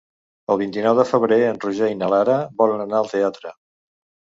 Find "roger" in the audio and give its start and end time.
1.67-1.91